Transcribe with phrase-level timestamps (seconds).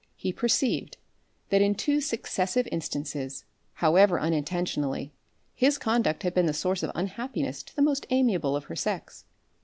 [0.15, 0.97] He perceived,
[1.49, 5.13] that in two successive instances, however unintentionally,
[5.53, 9.25] his conduct had been the source of unhappiness to the most amiable of her sex.